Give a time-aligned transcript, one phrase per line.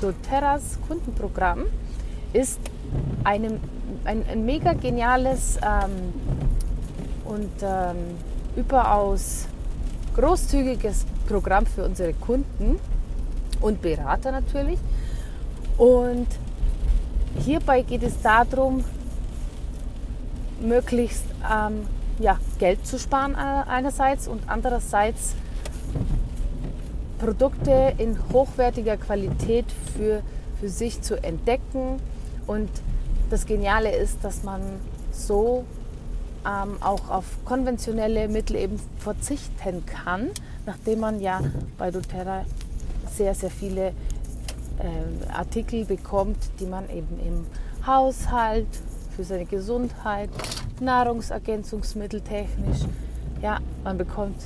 [0.00, 1.64] doTERRAs Kundenprogramm
[2.32, 2.60] ist
[3.24, 3.60] eine,
[4.04, 6.12] ein, ein mega geniales ähm,
[7.24, 7.96] und ähm,
[8.56, 9.46] überaus
[10.14, 12.78] großzügiges Programm für unsere Kunden
[13.60, 14.78] und Berater natürlich.
[15.76, 16.26] Und
[17.38, 18.84] hierbei geht es darum,
[20.60, 21.86] möglichst ähm,
[22.18, 25.34] ja, Geld zu sparen äh, einerseits und andererseits
[27.18, 30.22] Produkte in hochwertiger Qualität für,
[30.60, 32.00] für sich zu entdecken.
[32.46, 32.70] Und
[33.30, 34.60] das Geniale ist, dass man
[35.12, 35.64] so
[36.46, 40.30] ähm, auch auf konventionelle Mittel eben verzichten kann,
[40.64, 41.40] nachdem man ja
[41.78, 42.44] bei doTERRA
[43.12, 47.46] sehr, sehr viele äh, Artikel bekommt, die man eben im
[47.86, 48.66] Haushalt,
[49.16, 50.28] für seine Gesundheit,
[50.78, 52.80] Nahrungsergänzungsmittel technisch,
[53.40, 54.36] ja, man bekommt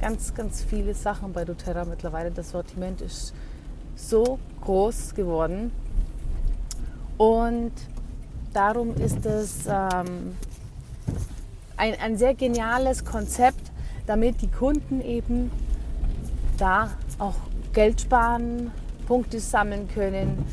[0.00, 2.30] ganz, ganz viele Sachen bei doTERRA mittlerweile.
[2.30, 3.34] Das Sortiment ist
[3.94, 5.72] so groß geworden.
[7.18, 7.72] Und
[8.52, 10.36] darum ist es ähm,
[11.76, 13.70] ein, ein sehr geniales Konzept,
[14.06, 15.50] damit die Kunden eben
[16.56, 17.36] da auch
[17.72, 18.70] Geld sparen,
[19.06, 20.44] Punkte sammeln können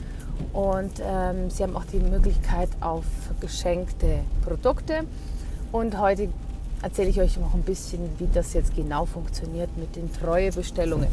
[0.53, 3.05] und ähm, sie haben auch die Möglichkeit auf
[3.39, 5.03] geschenkte Produkte.
[5.71, 6.29] Und heute
[6.81, 11.09] erzähle ich euch noch ein bisschen, wie das jetzt genau funktioniert mit den Treuebestellungen.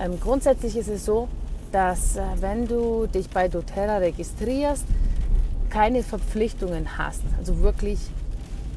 [0.00, 1.28] Ähm, grundsätzlich ist es so,
[1.70, 4.84] dass äh, wenn du dich bei doTERRA registrierst,
[5.70, 7.98] keine Verpflichtungen hast, also wirklich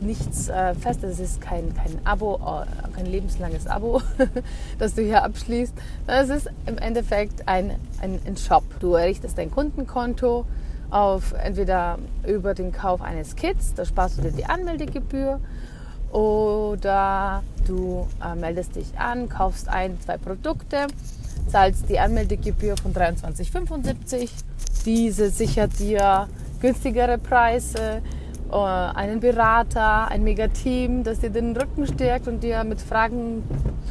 [0.02, 4.02] nichts äh, Festes, es ist kein, kein Abo, äh, kein lebenslanges Abo,
[4.80, 5.74] das du hier abschließt.
[6.08, 8.64] Es ist im Endeffekt ein, ein, ein Shop.
[8.80, 10.46] Du errichtest dein Kundenkonto,
[10.91, 11.97] auf entweder
[12.28, 15.40] über den Kauf eines Kits, da sparst du dir die Anmeldegebühr,
[16.12, 20.88] oder du äh, meldest dich an, kaufst ein, zwei Produkte,
[21.47, 24.29] zahlst die Anmeldegebühr von 23,75.
[24.85, 26.28] Diese sichert dir
[26.62, 28.02] günstigere Preise,
[28.50, 33.44] äh, einen Berater, ein Mega-Team, das dir den Rücken stärkt und dir mit Fragen,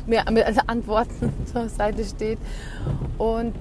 [0.07, 2.39] mehr, mit Antworten zur Seite steht.
[3.19, 3.55] Und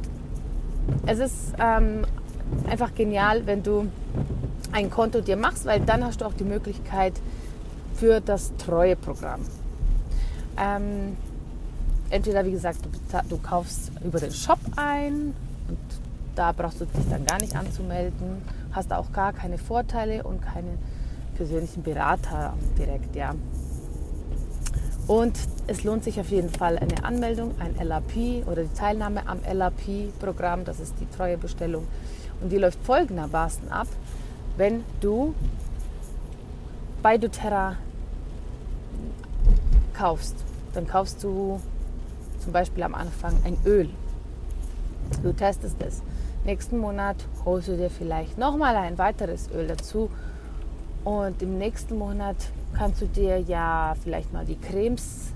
[1.05, 2.05] es ist ähm,
[2.69, 3.88] einfach genial, wenn du
[4.72, 7.14] ein Konto dir machst, weil dann hast du auch die Möglichkeit
[7.96, 9.41] für das Treueprogramm.
[10.58, 11.18] Ähm,
[12.09, 12.90] entweder, wie gesagt, du,
[13.30, 15.34] du, kaufst über den Shop ein
[15.68, 15.78] und
[16.36, 20.78] da brauchst du dich dann gar nicht anzumelden, hast auch gar keine Vorteile und keinen
[21.36, 23.36] persönlichen Berater direkt, ja.
[25.08, 25.38] Und
[25.68, 30.63] es lohnt sich auf jeden Fall eine Anmeldung, ein LAP oder die Teilnahme am LAP-Programm,
[30.63, 31.86] das ist die Treuebestellung.
[32.44, 33.88] Und die läuft folgendermaßen ab,
[34.58, 35.34] wenn du
[37.02, 37.78] bei doTERRA
[39.94, 40.36] kaufst,
[40.74, 41.62] dann kaufst du
[42.40, 43.90] zum Beispiel am Anfang ein Öl.
[45.24, 46.02] Du testest es.
[46.44, 47.16] Nächsten Monat
[47.46, 50.10] holst du dir vielleicht nochmal ein weiteres Öl dazu.
[51.06, 52.36] Und im nächsten Monat
[52.74, 55.31] kannst du dir ja vielleicht mal die Cremes,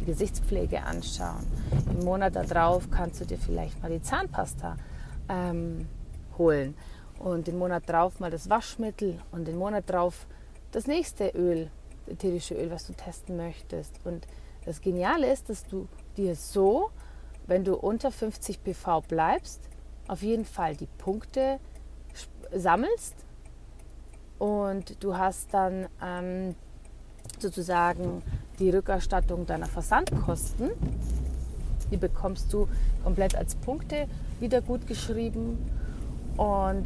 [0.00, 1.46] die Gesichtspflege anschauen.
[1.96, 4.76] Im Monat darauf kannst du dir vielleicht mal die Zahnpasta
[5.28, 5.86] ähm,
[6.38, 6.74] holen.
[7.18, 10.26] Und den Monat drauf mal das Waschmittel und den Monat drauf
[10.70, 11.70] das nächste Öl,
[12.06, 13.94] ätherische Öl, was du testen möchtest.
[14.04, 14.26] Und
[14.64, 16.90] das Geniale ist, dass du dir so,
[17.46, 19.60] wenn du unter 50 PV bleibst,
[20.06, 21.58] auf jeden Fall die Punkte
[22.54, 23.14] sammelst
[24.38, 26.54] und du hast dann ähm,
[27.38, 28.22] sozusagen
[28.58, 30.70] die Rückerstattung deiner Versandkosten.
[31.90, 32.68] Die bekommst du
[33.02, 34.08] komplett als Punkte
[34.40, 35.58] wieder gut geschrieben
[36.38, 36.84] und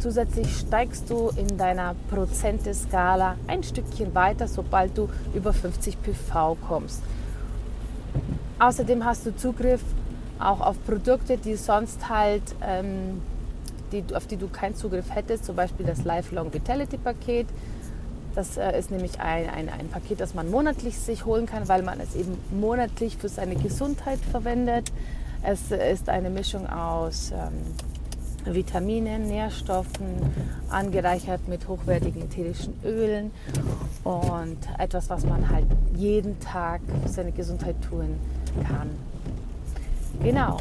[0.00, 7.02] zusätzlich steigst du in deiner Prozenteskala ein Stückchen weiter, sobald du über 50 PV kommst.
[8.58, 9.82] Außerdem hast du Zugriff
[10.40, 13.22] auch auf Produkte, die sonst halt, ähm,
[13.92, 17.46] die, auf die du keinen Zugriff hättest, zum Beispiel das Lifelong Vitality Paket.
[18.34, 21.82] Das äh, ist nämlich ein, ein, ein Paket, das man monatlich sich holen kann, weil
[21.82, 24.92] man es eben monatlich für seine Gesundheit verwendet.
[25.42, 27.52] Es ist eine Mischung aus ähm,
[28.54, 30.06] Vitaminen, Nährstoffen,
[30.70, 33.30] angereichert mit hochwertigen ätherischen Ölen
[34.04, 35.66] und etwas, was man halt
[35.96, 38.18] jeden Tag für seine Gesundheit tun
[38.66, 38.90] kann.
[40.22, 40.58] Genau.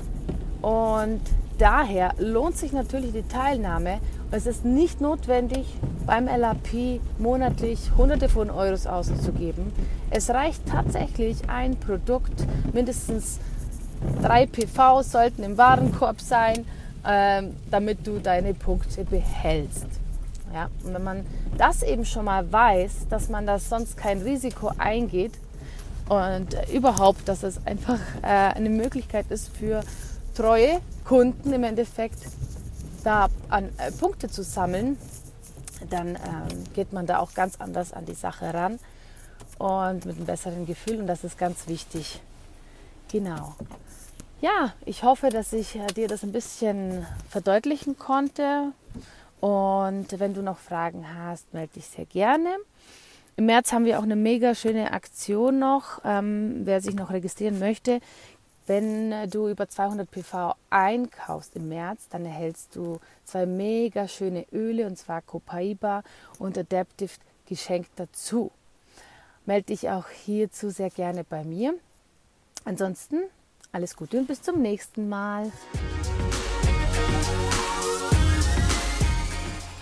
[0.62, 1.22] Und
[1.58, 4.00] daher lohnt sich natürlich die Teilnahme.
[4.32, 5.66] Es ist nicht notwendig,
[6.06, 9.72] beim LAP monatlich Hunderte von Euros auszugeben.
[10.10, 13.40] Es reicht tatsächlich ein Produkt, mindestens
[14.22, 16.66] drei PV sollten im Warenkorb sein,
[17.06, 19.88] ähm, damit du deine Punkte behältst.
[20.54, 21.26] Ja, und wenn man
[21.58, 25.34] das eben schon mal weiß, dass man da sonst kein Risiko eingeht
[26.08, 29.82] und überhaupt, dass es einfach äh, eine Möglichkeit ist für
[30.36, 32.20] treue Kunden im Endeffekt
[33.04, 34.98] da an äh, Punkte zu sammeln,
[35.90, 38.80] dann ähm, geht man da auch ganz anders an die Sache ran
[39.58, 42.22] und mit einem besseren Gefühl und das ist ganz wichtig.
[43.12, 43.56] Genau.
[44.40, 48.72] Ja, ich hoffe, dass ich äh, dir das ein bisschen verdeutlichen konnte.
[49.42, 52.56] Und wenn du noch Fragen hast, melde dich sehr gerne.
[53.36, 56.02] Im März haben wir auch eine mega schöne Aktion noch.
[56.06, 58.00] Ähm, wer sich noch registrieren möchte,
[58.68, 64.86] wenn du über 200 PV einkaufst im März, dann erhältst du zwei mega schöne Öle
[64.86, 66.04] und zwar Copaiba
[66.38, 67.14] und Adaptive
[67.48, 68.52] geschenkt dazu.
[69.48, 71.74] Melde dich auch hierzu sehr gerne bei mir.
[72.66, 73.24] Ansonsten
[73.78, 75.52] alles Gute und bis zum nächsten Mal.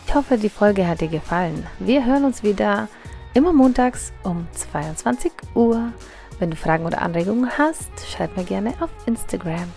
[0.05, 1.65] Ich hoffe, die Folge hat dir gefallen.
[1.79, 2.89] Wir hören uns wieder
[3.33, 5.93] immer montags um 22 Uhr.
[6.39, 9.71] Wenn du Fragen oder Anregungen hast, schreib mir gerne auf Instagram.